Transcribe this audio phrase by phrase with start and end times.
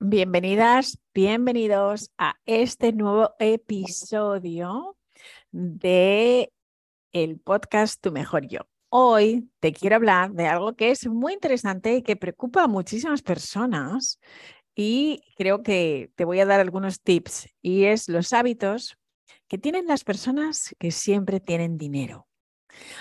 [0.00, 4.96] Bienvenidas, bienvenidos a este nuevo episodio
[5.52, 6.52] de
[7.12, 8.60] el podcast Tu Mejor Yo.
[8.90, 13.22] Hoy te quiero hablar de algo que es muy interesante y que preocupa a muchísimas
[13.22, 14.20] personas
[14.74, 18.98] y creo que te voy a dar algunos tips y es los hábitos
[19.48, 22.26] que tienen las personas que siempre tienen dinero.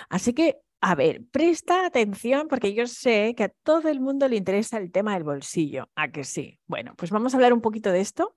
[0.10, 4.36] Así que a ver, presta atención porque yo sé que a todo el mundo le
[4.36, 5.88] interesa el tema del bolsillo.
[5.96, 6.60] ¿A que sí?
[6.68, 8.36] Bueno, pues vamos a hablar un poquito de esto,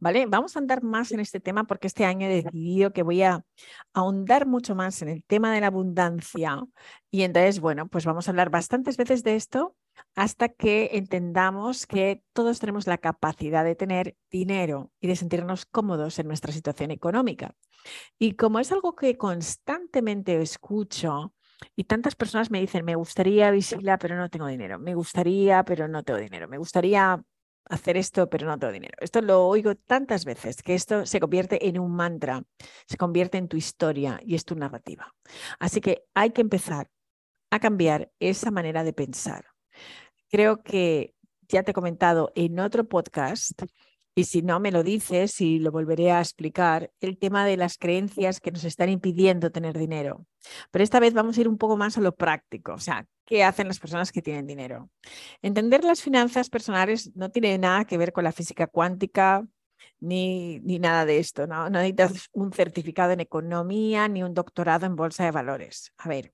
[0.00, 0.26] ¿vale?
[0.26, 3.44] Vamos a andar más en este tema porque este año he decidido que voy a
[3.92, 6.64] ahondar mucho más en el tema de la abundancia.
[7.12, 9.76] Y entonces, bueno, pues vamos a hablar bastantes veces de esto
[10.16, 16.18] hasta que entendamos que todos tenemos la capacidad de tener dinero y de sentirnos cómodos
[16.18, 17.54] en nuestra situación económica.
[18.18, 21.32] Y como es algo que constantemente escucho,
[21.76, 24.78] y tantas personas me dicen, me gustaría visibilidad, pero no tengo dinero.
[24.78, 26.48] Me gustaría, pero no tengo dinero.
[26.48, 27.22] Me gustaría
[27.66, 28.94] hacer esto, pero no tengo dinero.
[29.00, 32.42] Esto lo oigo tantas veces que esto se convierte en un mantra,
[32.86, 35.14] se convierte en tu historia y es tu narrativa.
[35.58, 36.90] Así que hay que empezar
[37.50, 39.46] a cambiar esa manera de pensar.
[40.28, 41.14] Creo que
[41.48, 43.62] ya te he comentado en otro podcast
[44.14, 47.78] y si no me lo dices y lo volveré a explicar, el tema de las
[47.78, 50.26] creencias que nos están impidiendo tener dinero.
[50.70, 53.42] Pero esta vez vamos a ir un poco más a lo práctico, o sea, ¿qué
[53.42, 54.90] hacen las personas que tienen dinero?
[55.42, 59.46] Entender las finanzas personales no tiene nada que ver con la física cuántica,
[60.00, 61.64] ni, ni, nada de esto, ¿no?
[61.70, 65.92] No necesitas un certificado en economía ni un doctorado en bolsa de valores.
[65.98, 66.32] A ver,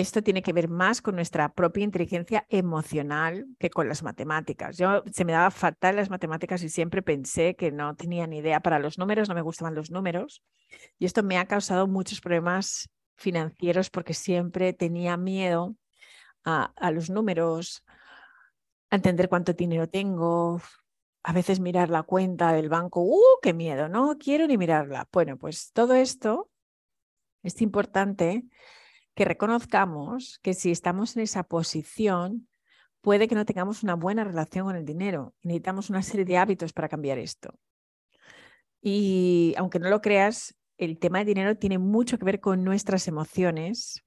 [0.00, 4.76] esto tiene que ver más con nuestra propia inteligencia emocional que con las matemáticas.
[4.76, 8.60] Yo se me daba fatal las matemáticas y siempre pensé que no tenía ni idea
[8.60, 10.42] para los números, no me gustaban los números.
[10.98, 15.76] Y esto me ha causado muchos problemas financieros porque siempre tenía miedo
[16.44, 17.84] a, los números,
[18.90, 20.60] a entender cuánto dinero tengo,
[21.22, 23.88] a veces mirar la cuenta del banco, ¡uh, qué miedo!
[23.88, 25.06] No quiero ni mirarla.
[25.12, 26.50] Bueno, pues todo esto
[27.42, 28.44] es importante
[29.14, 32.48] que reconozcamos que si estamos en esa posición,
[33.00, 35.34] puede que no tengamos una buena relación con el dinero.
[35.42, 37.54] Necesitamos una serie de hábitos para cambiar esto.
[38.82, 43.06] Y aunque no lo creas, el tema del dinero tiene mucho que ver con nuestras
[43.08, 44.02] emociones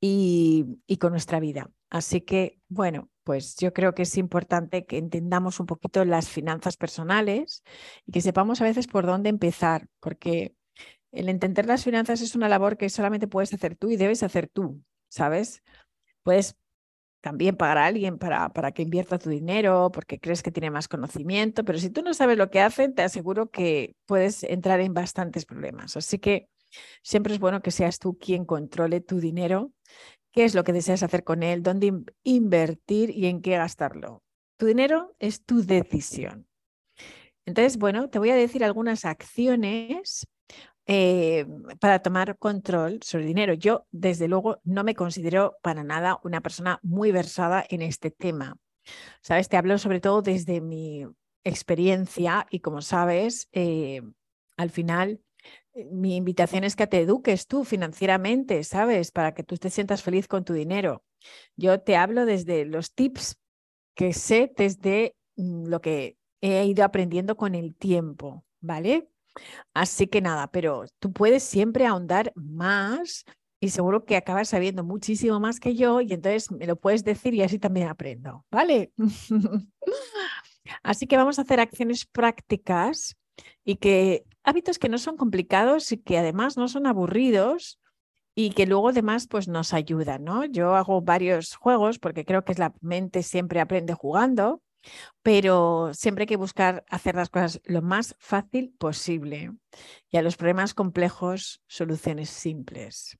[0.00, 1.70] y, y, con nuestra vida.
[1.90, 6.76] Así que, bueno, pues yo creo que es importante que entendamos un poquito las finanzas
[6.76, 7.62] personales
[8.06, 10.54] y que sepamos a veces por dónde empezar, porque
[11.12, 14.48] el entender las finanzas es una labor que solamente puedes hacer tú y debes hacer
[14.48, 15.62] tú, ¿sabes?
[16.22, 16.56] Puedes
[17.20, 20.88] también pagar a alguien para, para que invierta tu dinero porque crees que tiene más
[20.88, 24.94] conocimiento, pero si tú no sabes lo que hacen, te aseguro que puedes entrar en
[24.94, 25.96] bastantes problemas.
[25.96, 26.48] Así que
[27.02, 29.72] siempre es bueno que seas tú quien controle tu dinero,
[30.32, 31.92] qué es lo que deseas hacer con él, dónde
[32.22, 34.22] invertir y en qué gastarlo.
[34.56, 36.46] Tu dinero es tu decisión.
[37.46, 40.26] Entonces, bueno, te voy a decir algunas acciones
[40.88, 41.46] eh,
[41.80, 43.52] para tomar control sobre dinero.
[43.52, 48.56] Yo, desde luego, no me considero para nada una persona muy versada en este tema.
[49.20, 51.06] Sabes, te hablo sobre todo desde mi
[51.44, 54.00] experiencia y como sabes, eh,
[54.56, 55.20] al final
[55.74, 59.12] eh, mi invitación es que te eduques tú financieramente, ¿sabes?
[59.12, 61.04] Para que tú te sientas feliz con tu dinero.
[61.54, 63.36] Yo te hablo desde los tips
[63.94, 69.10] que sé desde mm, lo que he ido aprendiendo con el tiempo, ¿vale?
[69.74, 73.24] Así que nada, pero tú puedes siempre ahondar más
[73.60, 77.34] y seguro que acabas sabiendo muchísimo más que yo y entonces me lo puedes decir
[77.34, 78.92] y así también aprendo, ¿vale?
[80.82, 83.16] así que vamos a hacer acciones prácticas
[83.64, 87.80] y que hábitos que no son complicados y que además no son aburridos
[88.34, 90.44] y que luego además pues nos ayudan, ¿no?
[90.44, 94.62] Yo hago varios juegos porque creo que la mente siempre aprende jugando
[95.22, 99.52] pero siempre hay que buscar hacer las cosas lo más fácil posible
[100.10, 103.18] y a los problemas complejos soluciones simples.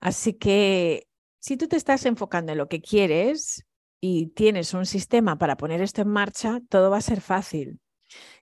[0.00, 1.06] Así que
[1.40, 3.66] si tú te estás enfocando en lo que quieres
[4.00, 7.80] y tienes un sistema para poner esto en marcha, todo va a ser fácil.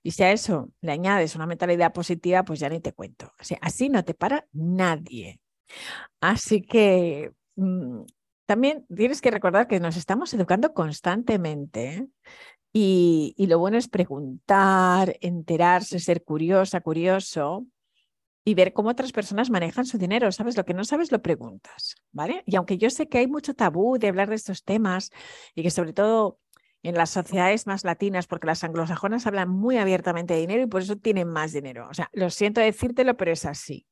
[0.03, 3.33] Y si a eso le añades una mentalidad positiva, pues ya ni te cuento.
[3.61, 5.41] así no te para nadie.
[6.21, 8.03] Así que mm,
[8.51, 12.09] también tienes que recordar que nos estamos educando constantemente
[12.73, 17.65] y, lo bueno es preguntar, enterarse, ser curiosa, curioso
[18.45, 20.33] y ver cómo otras personas manejan su dinero.
[20.33, 20.57] ¿Sabes?
[20.57, 22.43] Lo que no sabes lo preguntas, ¿vale?
[22.45, 25.13] Y aunque yo sé que hay mucho tabú de hablar de estos temas
[25.55, 26.41] y que sobre todo
[26.83, 30.83] en las sociedades más latinas, porque las anglosajonas hablan muy abiertamente de dinero y por
[30.83, 31.87] eso tienen más dinero.
[31.89, 33.87] O sea, lo siento decírtelo, pero es así.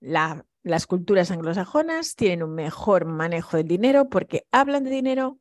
[0.00, 5.38] La las culturas anglosajonas tienen un mejor manejo del dinero porque hablan de dinero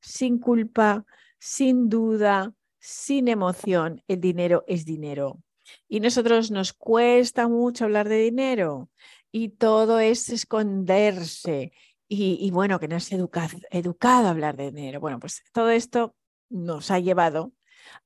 [0.00, 1.04] sin culpa,
[1.38, 5.40] sin duda, sin emoción, el dinero es dinero.
[5.88, 8.90] Y nosotros nos cuesta mucho hablar de dinero
[9.30, 11.72] y todo es esconderse
[12.08, 15.00] y, bueno, que no es educado a hablar de dinero.
[15.00, 16.14] Bueno, pues todo esto
[16.48, 17.52] nos ha llevado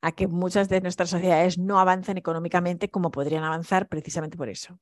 [0.01, 4.79] a que muchas de nuestras sociedades no avancen económicamente como podrían avanzar precisamente por eso.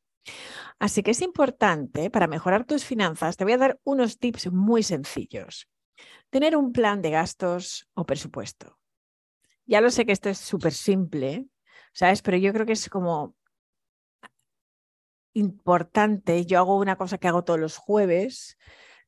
[0.78, 4.82] Así que es importante para mejorar tus finanzas, te voy a dar unos tips muy
[4.82, 5.68] sencillos.
[6.30, 8.78] Tener un plan de gastos o presupuesto.
[9.64, 11.46] Ya lo sé que esto es súper simple,
[11.92, 12.22] ¿sabes?
[12.22, 13.34] Pero yo creo que es como
[15.32, 16.44] importante.
[16.46, 18.58] Yo hago una cosa que hago todos los jueves,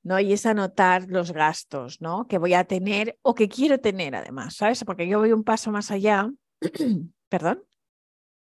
[0.03, 0.19] ¿no?
[0.21, 2.27] Y es anotar los gastos, ¿no?
[2.27, 4.85] Que voy a tener o que quiero tener además, ¿sabes?
[4.85, 6.31] Porque yo voy un paso más allá,
[7.29, 7.63] perdón,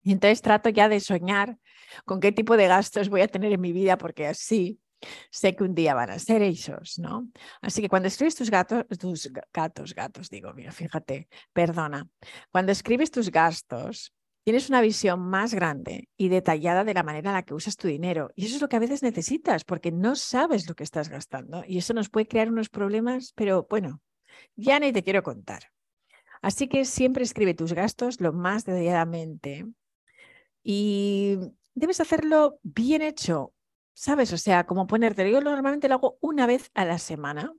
[0.03, 1.59] y entonces trato ya de soñar
[2.05, 4.81] con qué tipo de gastos voy a tener en mi vida, porque así
[5.31, 7.29] sé que un día van a ser esos, ¿no?
[7.63, 12.09] Así que cuando escribes tus gatos, tus gatos, gatos, digo, mira, fíjate, perdona,
[12.51, 14.13] cuando escribes tus gastos,
[14.45, 17.89] tienes una visión más grande y detallada de la manera en la que usas tu
[17.89, 18.31] dinero.
[18.35, 21.63] Y eso es lo que a veces necesitas, porque no sabes lo que estás gastando.
[21.67, 24.01] Y eso nos puede crear unos problemas, pero bueno,
[24.57, 25.71] ya ni te quiero contar.
[26.43, 29.67] Así que siempre escribe tus gastos lo más detalladamente
[30.63, 31.39] y
[31.75, 33.55] debes hacerlo bien hecho,
[33.95, 34.33] ¿sabes?
[34.33, 37.53] O sea, como ponerte, yo normalmente lo hago una vez a la semana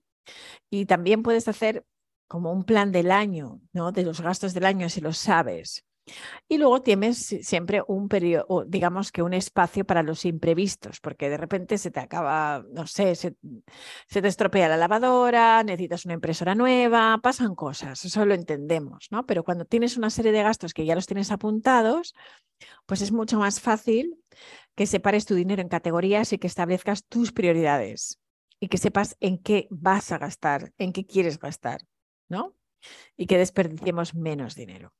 [0.70, 1.86] y también puedes hacer
[2.28, 3.92] como un plan del año, ¿no?
[3.92, 5.86] De los gastos del año si lo sabes.
[6.48, 11.38] Y luego tienes siempre un periodo, digamos que un espacio para los imprevistos, porque de
[11.38, 17.20] repente se te acaba, no sé, se, te estropea la lavadora, necesitas una impresora nueva,
[17.22, 19.26] pasan cosas, eso lo entendemos, ¿no?
[19.26, 22.14] Pero cuando tienes una serie de gastos que ya los tienes apuntados,
[22.86, 24.18] pues es mucho más fácil
[24.76, 28.20] que separes tu dinero en categorías y que establezcas tus prioridades
[28.60, 31.82] y que sepas en qué vas a gastar, en qué quieres gastar,
[32.30, 32.56] ¿no?
[33.16, 34.94] Y que desperdiciemos menos dinero.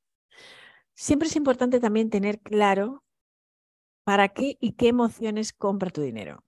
[0.94, 3.02] Siempre es importante también tener claro
[4.04, 6.44] para qué y qué emociones compra tu dinero.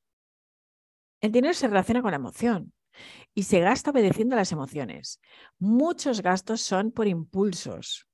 [1.21, 2.73] El dinero se relaciona con la emoción
[3.35, 5.21] y se gasta obedeciendo a las emociones.
[5.59, 8.07] Muchos gastos son por impulsos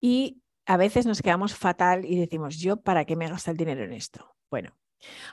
[0.00, 3.84] y a veces nos quedamos fatal y decimos, ¿yo para qué me gasto el dinero
[3.84, 4.36] en esto?
[4.50, 4.76] Bueno,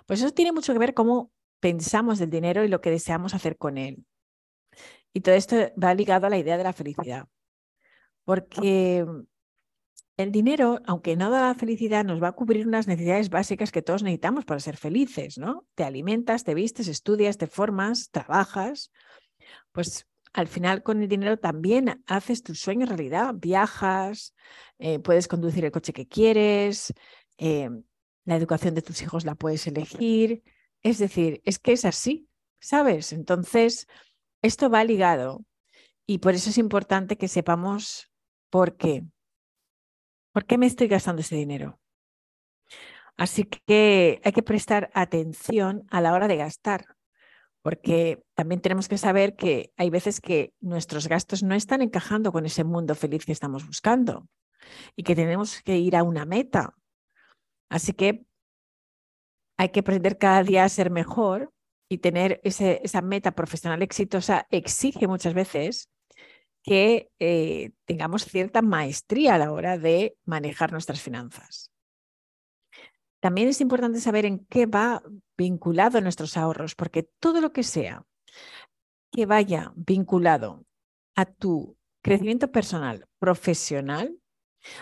[0.06, 3.58] pues eso tiene mucho que ver cómo pensamos del dinero y lo que deseamos hacer
[3.58, 4.06] con él.
[5.14, 7.28] Y todo esto va ligado a la idea de la felicidad.
[8.24, 9.06] Porque
[10.20, 13.82] el dinero, aunque no da la felicidad, nos va a cubrir unas necesidades básicas que
[13.82, 15.66] todos necesitamos para ser felices, ¿no?
[15.76, 18.92] Te alimentas, te vistes, estudias, te formas, trabajas.
[19.72, 24.36] Pues al final con el dinero también haces tus sueños realidad, viajas,
[24.78, 26.94] eh, puedes conducir el coche que quieres,
[27.38, 27.70] eh,
[28.26, 30.44] la educación de tus hijos la puedes elegir.
[30.84, 32.28] Es decir, es que es así,
[32.60, 33.14] ¿sabes?
[33.14, 33.88] Entonces,
[34.42, 35.46] esto va ligado
[36.06, 38.12] y por eso es importante que sepamos
[38.50, 39.06] por qué.
[40.32, 41.80] ¿Por qué me estoy gastando ese dinero?
[43.18, 46.86] Así que hay que prestar atención a la hora de gastar,
[47.62, 52.46] porque también tenemos que saber que hay veces que nuestros gastos no están encajando con
[52.46, 54.28] ese mundo feliz que estamos buscando
[54.96, 56.76] y que tenemos que ir a una meta.
[57.70, 58.26] Así que
[59.58, 61.52] hay que aprender cada día a ser mejor
[61.90, 65.90] y tener esa meta profesional exitosa exige muchas veces
[66.64, 71.72] que eh, tengamos cierta maestría a la hora de manejar nuestras finanzas.
[73.20, 75.04] También es importante saber en qué va
[75.38, 78.06] vinculado nuestros ahorros, porque todo lo que sea
[79.12, 80.66] que vaya vinculado
[81.16, 84.18] a tu crecimiento personal, profesional,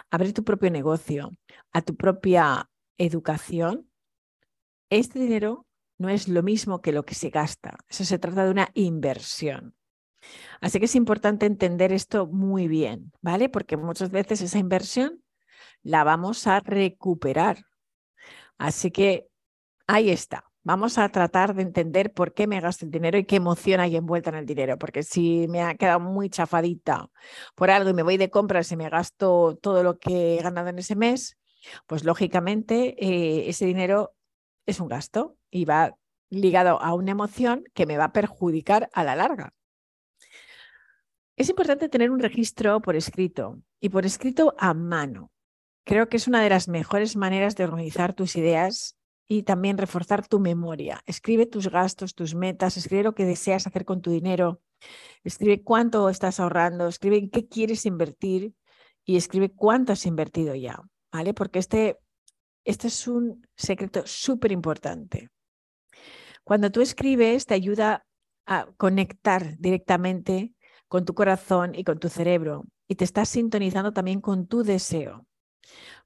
[0.10, 1.31] abrir tu propio negocio,
[1.72, 3.89] a tu propia educación,
[4.89, 5.65] este dinero
[5.98, 7.77] no es lo mismo que lo que se gasta.
[7.88, 9.76] Eso se trata de una inversión.
[10.62, 13.50] Así que es importante entender esto muy bien, ¿vale?
[13.50, 15.24] Porque muchas veces esa inversión
[15.84, 17.65] la vamos a recuperar.
[18.57, 19.27] Así que
[19.88, 20.46] ahí está.
[20.63, 23.96] Vamos a tratar de entender por qué me gasto el dinero y qué emoción hay
[23.96, 24.77] envuelta en el dinero.
[24.77, 27.10] Porque si me ha quedado muy chafadita
[27.55, 30.67] por algo y me voy de compras y me gasto todo lo que he ganado
[30.67, 31.38] en ese mes,
[31.86, 34.13] pues lógicamente eh, ese dinero
[34.65, 35.96] es un gasto y va
[36.29, 39.53] ligado a una emoción que me va a perjudicar a la larga.
[41.38, 45.32] Es importante tener un registro por escrito y por escrito a mano.
[45.86, 50.27] Creo que es una de las mejores maneras de organizar tus ideas y también reforzar
[50.27, 51.03] tu memoria.
[51.06, 54.62] Escribe tus gastos, tus metas, escribe lo que deseas hacer con tu dinero,
[55.24, 58.56] escribe cuánto estás ahorrando, escribe en qué quieres invertir
[59.06, 61.36] y escribe cuánto has invertido ya, ¿vale?
[61.36, 62.00] Porque este,
[62.65, 65.29] este es un secreto súper importante.
[66.44, 68.08] Cuando tú escribes, te ayuda
[68.48, 70.56] a conectar directamente
[70.88, 72.65] con tu corazón y con tu cerebro.
[72.89, 75.27] y te estás sintonizando también con tu deseo.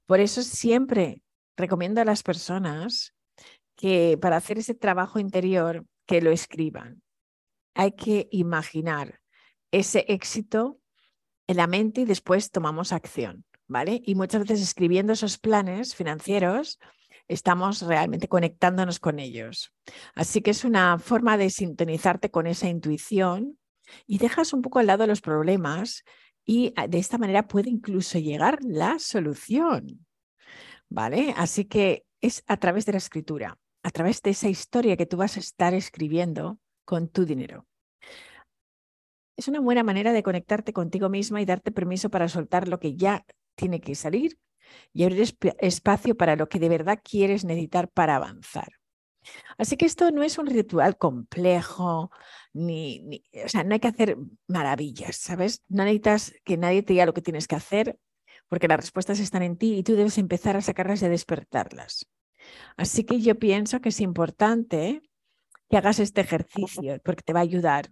[0.06, 1.22] Por eso siempre
[1.56, 3.14] recomiendo a las personas
[3.76, 7.02] que para hacer ese trabajo interior, que lo escriban.
[7.74, 9.20] Hay que imaginar
[9.70, 10.80] ese éxito
[11.46, 14.02] en la mente y después tomamos acción, ¿vale?
[14.04, 16.78] Y muchas veces escribiendo esos planes financieros,
[17.28, 19.72] estamos realmente conectándonos con ellos.
[20.14, 23.58] Así que es una forma de sintonizarte con esa intuición
[24.06, 26.04] y dejas un poco al lado los problemas
[26.44, 30.06] y ah, de esta manera puede incluso llegar la solución.
[30.88, 31.34] ¿Vale?
[31.36, 35.16] Así que es a través de la escritura, a través de esa historia que tú
[35.16, 37.66] vas a estar escribiendo con tu dinero.
[39.36, 42.96] Es una buena manera de conectarte contigo misma y darte permiso para soltar lo que
[42.96, 44.38] ya tiene que salir
[44.92, 48.81] y abrir espacio para lo que de verdad quieres necesitar para avanzar.
[49.58, 52.10] Así que esto no es un ritual complejo,
[52.52, 55.62] ni, o sea, no hay que hacer maravillas, ¿sabes?
[55.68, 57.98] No necesitas que nadie te diga lo que tienes que hacer,
[58.48, 62.06] porque las respuestas están en ti y tú debes empezar a sacarlas y a despertarlas.
[62.76, 65.02] Así que yo pienso que es importante
[65.70, 67.88] que hagas este ejercicio, porque te va a ayudar,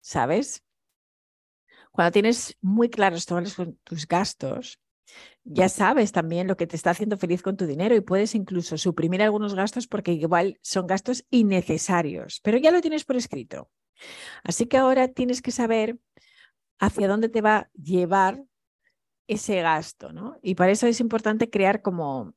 [0.00, 0.62] ¿sabes?
[1.92, 4.80] Cuando tienes muy claros todos tus gastos,
[5.44, 8.76] ya sabes también lo que te está haciendo feliz con tu dinero y puedes incluso
[8.78, 13.70] suprimir algunos gastos porque igual son gastos innecesarios, pero ya lo tienes por escrito.
[14.44, 15.98] Así que ahora tienes que saber
[16.78, 18.42] hacia dónde te va a llevar
[19.26, 20.38] ese gasto, ¿no?
[20.42, 22.34] Y para eso es importante crear como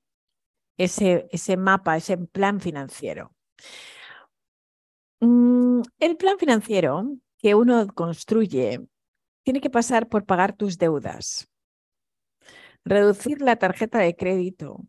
[0.78, 3.34] ese, ese mapa, ese plan financiero.
[5.20, 8.82] Mm, el plan financiero que uno construye
[9.44, 11.50] tiene que pasar por pagar tus deudas,
[12.86, 14.86] reducir la tarjeta de crédito,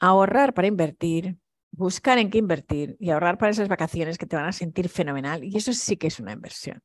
[0.00, 1.38] ahorrar para invertir,
[1.70, 5.44] buscar en qué invertir y ahorrar para esas vacaciones que te van a sentir fenomenal.
[5.44, 6.82] Y eso sí que es una inversión.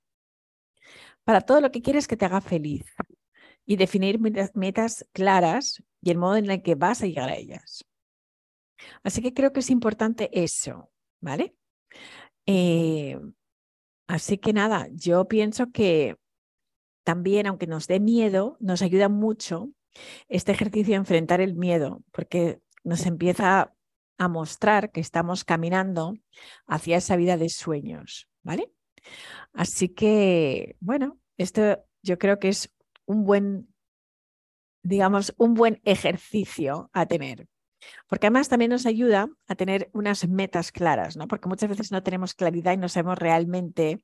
[1.23, 2.85] Para todo lo que quieres que te haga feliz
[3.65, 7.85] y definir metas claras y el modo en el que vas a llegar a ellas.
[9.03, 11.55] Así que creo que es importante eso, ¿vale?
[12.45, 13.19] Eh,
[14.07, 16.15] así que nada, yo pienso que
[17.03, 19.71] también, aunque nos dé miedo, nos ayuda mucho
[20.27, 23.73] este ejercicio a enfrentar el miedo, porque nos empieza
[24.17, 26.15] a mostrar que estamos caminando
[26.65, 28.71] hacia esa vida de sueños, ¿vale?
[29.53, 32.73] Así que, bueno, esto yo creo que es
[33.05, 33.73] un buen,
[34.83, 37.47] digamos, un buen ejercicio a tener.
[38.07, 41.27] Porque además también nos ayuda a tener unas metas claras, ¿no?
[41.27, 44.03] Porque muchas veces no tenemos claridad y no sabemos realmente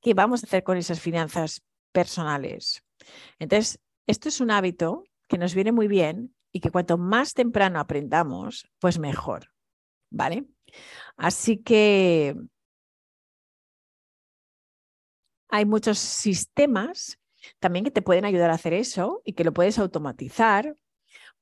[0.00, 2.84] qué vamos a hacer con esas finanzas personales.
[3.38, 7.78] Entonces, esto es un hábito que nos viene muy bien y que cuanto más temprano
[7.78, 9.52] aprendamos, pues mejor.
[10.10, 10.44] ¿Vale?
[11.16, 12.34] Así que
[15.48, 17.16] hay muchos sistemas
[17.60, 20.74] también que te pueden ayudar a hacer eso y que lo puedes automatizar,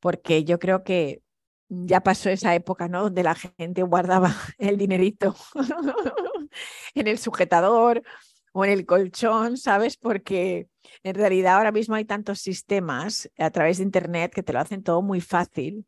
[0.01, 1.23] porque yo creo que
[1.71, 3.05] ya pasó esa época, ¿no?
[3.05, 5.35] Donde la gente guardaba el dinerito
[6.95, 8.03] en el sujetador
[8.53, 9.97] o en el colchón, ¿sabes?
[9.97, 10.69] Porque
[11.03, 14.83] en realidad ahora mismo hay tantos sistemas a través de Internet que te lo hacen
[14.83, 15.87] todo muy fácil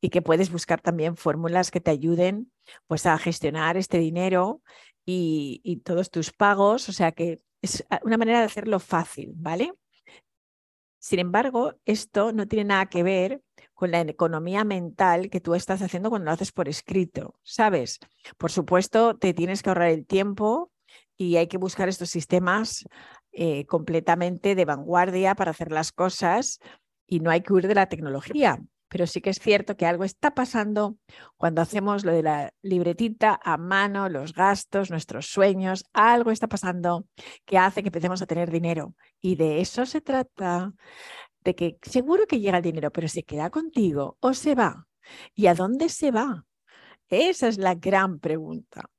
[0.00, 2.50] y que puedes buscar también fórmulas que te ayuden
[2.86, 4.62] pues a gestionar este dinero
[5.04, 6.88] y, y todos tus pagos.
[6.88, 9.72] O sea que es una manera de hacerlo fácil, ¿vale?
[11.00, 13.42] Sin embargo, esto no tiene nada que ver
[13.74, 18.00] con la economía mental que tú estás haciendo cuando lo haces por escrito, ¿sabes?
[18.36, 20.72] Por supuesto, te tienes que ahorrar el tiempo
[21.18, 22.86] y hay que buscar estos sistemas
[23.32, 26.60] eh, completamente de vanguardia para hacer las cosas
[27.06, 28.58] y no hay que huir de la tecnología.
[28.88, 30.96] Pero sí que es cierto que algo está pasando
[31.36, 37.06] cuando hacemos lo de la libretita a mano, los gastos, nuestros sueños, algo está pasando
[37.44, 38.94] que hace que empecemos a tener dinero.
[39.20, 40.72] Y de eso se trata,
[41.44, 44.86] de que seguro que llega el dinero, pero se queda contigo o se va.
[45.34, 46.46] ¿Y a dónde se va?
[47.08, 48.90] Esa es la gran pregunta.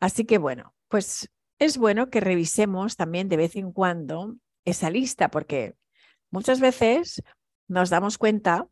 [0.00, 5.30] Así que bueno, pues es bueno que revisemos también de vez en cuando esa lista,
[5.30, 5.76] porque
[6.30, 7.22] muchas veces
[7.68, 8.66] nos damos cuenta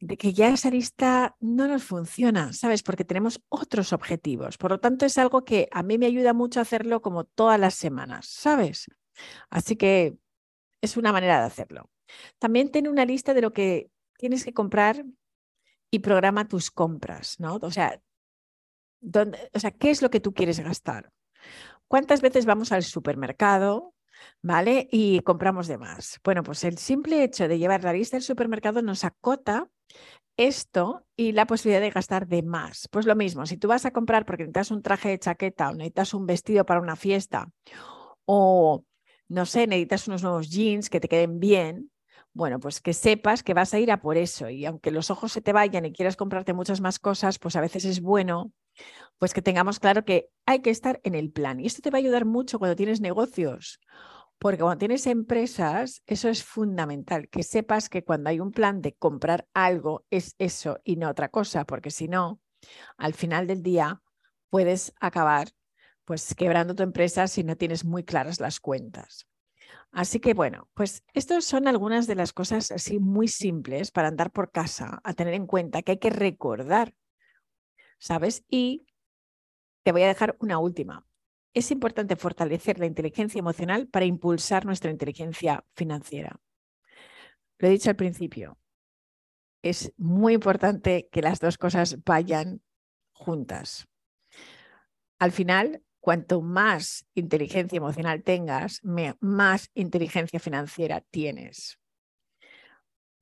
[0.00, 2.82] de que ya esa lista no nos funciona, ¿sabes?
[2.82, 4.58] Porque tenemos otros objetivos.
[4.58, 7.74] Por lo tanto, es algo que a mí me ayuda mucho hacerlo como todas las
[7.74, 8.86] semanas, ¿sabes?
[9.48, 10.18] Así que
[10.82, 11.90] es una manera de hacerlo.
[12.38, 15.04] También ten una lista de lo que tienes que comprar
[15.90, 17.58] y programa tus compras, ¿no?
[17.62, 18.02] O sea,
[19.54, 21.13] o sea, ¿qué es lo que tú quieres gastar?
[21.88, 23.94] ¿Cuántas veces vamos al supermercado,
[24.42, 24.88] ¿vale?
[24.90, 26.18] Y compramos de más.
[26.24, 29.68] Bueno, pues el simple hecho de llevar la lista del supermercado nos acota
[30.36, 32.88] esto y la posibilidad de gastar de más.
[32.90, 35.74] Pues lo mismo, si tú vas a comprar porque necesitas un traje de chaqueta o
[35.74, 37.50] necesitas un vestido para una fiesta
[38.24, 38.84] o
[39.28, 41.90] no sé, necesitas unos nuevos jeans que te queden bien,
[42.32, 45.32] bueno, pues que sepas que vas a ir a por eso y aunque los ojos
[45.32, 48.52] se te vayan y quieras comprarte muchas más cosas, pues a veces es bueno
[49.18, 51.60] pues que tengamos claro que hay que estar en el plan.
[51.60, 53.80] Y esto te va a ayudar mucho cuando tienes negocios,
[54.38, 58.94] porque cuando tienes empresas, eso es fundamental, que sepas que cuando hay un plan de
[58.94, 62.40] comprar algo es eso y no otra cosa, porque si no,
[62.96, 64.02] al final del día
[64.50, 65.48] puedes acabar
[66.04, 69.26] pues quebrando tu empresa si no tienes muy claras las cuentas.
[69.90, 74.30] Así que bueno, pues estas son algunas de las cosas así muy simples para andar
[74.30, 76.94] por casa, a tener en cuenta que hay que recordar,
[77.98, 78.44] ¿sabes?
[78.48, 78.86] Y
[79.84, 81.06] te voy a dejar una última.
[81.52, 86.40] Es importante fortalecer la inteligencia emocional para impulsar nuestra inteligencia financiera.
[87.58, 88.58] Lo he dicho al principio,
[89.62, 92.62] es muy importante que las dos cosas vayan
[93.12, 93.86] juntas.
[95.18, 98.80] Al final, cuanto más inteligencia emocional tengas,
[99.20, 101.78] más inteligencia financiera tienes.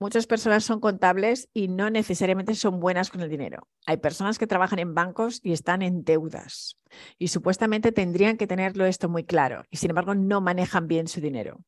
[0.02, 3.68] Muchas personas son contables y no necesariamente son buenas con el dinero.
[3.86, 6.76] Hay personas que trabajan en bancos y están en deudas
[7.20, 11.20] y supuestamente tendrían que tenerlo esto muy claro y sin embargo no manejan bien su
[11.20, 11.60] dinero.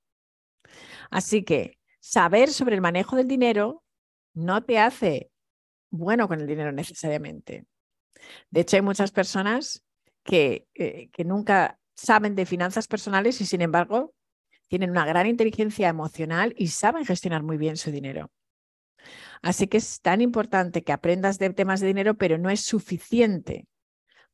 [1.12, 3.85] Así que saber sobre el manejo del dinero
[4.35, 5.31] no te hace
[5.91, 7.67] bueno con el dinero necesariamente.
[8.50, 9.85] De hecho, hay muchas personas
[10.25, 14.12] que, eh, que nunca saben de finanzas personales y sin embargo
[14.75, 18.33] tienen una gran inteligencia emocional y saben gestionar muy bien su dinero.
[19.40, 23.69] Así que es tan importante que aprendas de temas de dinero, pero no es suficiente,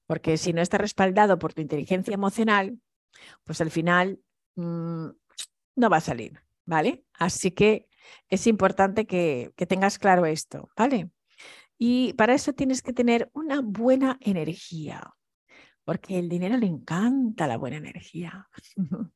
[0.06, 2.80] porque si no está respaldado por tu inteligencia emocional,
[3.44, 4.18] pues al final
[4.54, 5.08] mm,
[5.76, 7.04] no va a salir, ¿vale?
[7.12, 7.86] Así que
[8.30, 11.10] es importante que, que tengas claro esto, ¿vale?
[11.76, 15.12] Y para eso tienes que tener una buena energía,
[15.84, 18.48] porque el dinero le encanta la buena energía.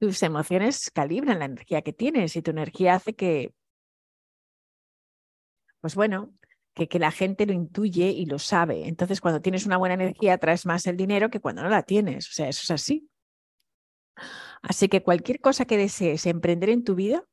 [0.00, 3.54] tus emociones calibran la energía que tienes y tu energía hace que,
[5.80, 6.34] pues bueno,
[6.74, 8.88] que, que, la gente lo intuye y lo sabe.
[8.88, 12.28] Entonces, cuando tienes una buena energía, traes más el dinero que cuando no la tienes.
[12.28, 13.08] O sea, eso es así.
[14.62, 17.24] Así que cualquier cosa que desees emprender en tu vida,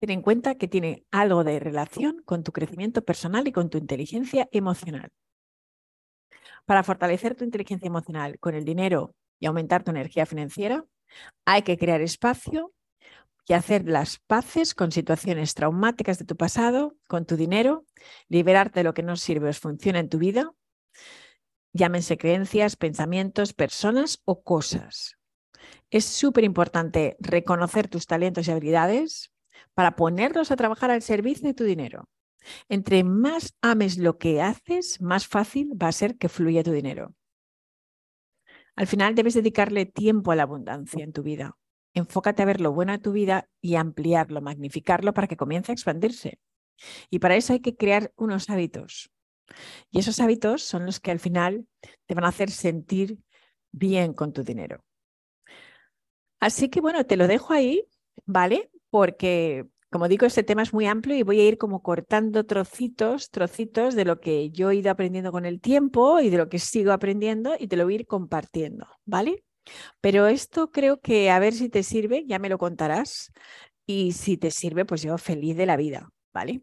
[0.00, 3.78] ten en cuenta que tiene algo de relación con tu crecimiento personal y con tu
[3.78, 5.10] inteligencia emocional.
[6.64, 10.84] Para fortalecer tu inteligencia emocional con el dinero y aumentar tu energía financiera,
[11.44, 12.72] hay que crear espacio
[13.46, 17.84] y hacer las paces con situaciones traumáticas de tu pasado, con tu dinero,
[18.28, 20.52] liberarte de lo que no sirve o funciona en tu vida,
[21.72, 25.16] llámense creencias, pensamientos, personas o cosas.
[25.90, 29.32] Es súper importante reconocer tus talentos y habilidades
[29.74, 32.08] para ponerlos a trabajar al servicio de tu dinero.
[32.68, 37.14] Entre más ames lo que haces, más fácil va a ser que fluya tu dinero.
[38.76, 41.56] Al final debes dedicarle tiempo a la abundancia en tu vida.
[41.94, 45.74] Enfócate a ver lo bueno de tu vida y ampliarlo, magnificarlo para que comience a
[45.74, 46.38] expandirse.
[47.10, 49.10] Y para eso hay que crear unos hábitos.
[49.90, 51.66] Y esos hábitos son los que al final
[52.06, 53.18] te van a hacer sentir
[53.72, 54.84] bien con tu dinero.
[56.40, 57.86] Así que bueno, te lo dejo ahí,
[58.24, 58.70] ¿vale?
[58.90, 63.30] Porque como digo, este tema es muy amplio y voy a ir como cortando trocitos,
[63.30, 66.58] trocitos de lo que yo he ido aprendiendo con el tiempo y de lo que
[66.58, 69.44] sigo aprendiendo y te lo voy a ir compartiendo, ¿vale?
[70.00, 73.32] Pero esto creo que a ver si te sirve, ya me lo contarás.
[73.84, 76.62] Y si te sirve, pues yo feliz de la vida, ¿vale?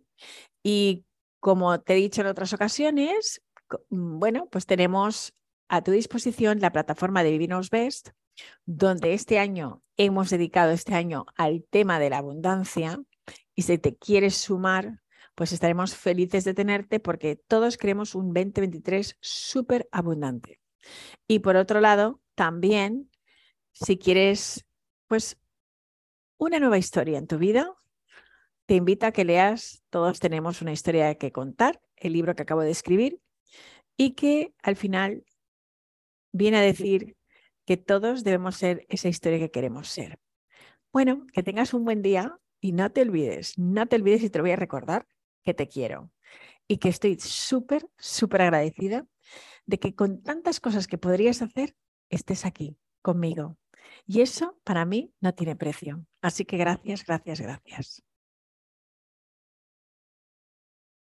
[0.64, 1.06] Y
[1.40, 3.44] como te he dicho en otras ocasiones,
[3.92, 5.36] mm, bueno, pues tenemos
[5.68, 8.10] a tu disposición la plataforma de Vivinos Best,
[8.66, 13.00] donde este año hemos dedicado este año al tema de la abundancia
[13.60, 15.02] y si te quieres sumar,
[15.36, 20.62] pues estaremos felices de tenerte porque todos queremos un 2023 súper abundante.
[21.28, 23.12] Y por otro lado, también,
[23.74, 24.66] si quieres,
[25.08, 25.38] pues,
[26.38, 27.76] una nueva historia en tu vida,
[28.66, 32.62] te invito a que leas Todos tenemos una historia que contar, el libro que acabo
[32.62, 33.20] de escribir,
[33.98, 35.26] y que al final
[36.32, 37.18] viene a decir
[37.66, 40.18] que todos debemos ser esa historia que queremos ser.
[40.94, 44.42] Bueno, que tengas un buen día y no te olvides, no te olvides y te
[44.42, 45.08] voy a recordar
[45.44, 46.12] que te quiero
[46.68, 49.08] y que estoy súper, súper agradecida
[49.66, 51.76] de que con tantas cosas que podrías hacer,
[52.10, 53.58] estés aquí conmigo.
[54.06, 56.06] Y eso para mí no tiene precio.
[56.22, 58.09] Así que gracias, gracias, gracias.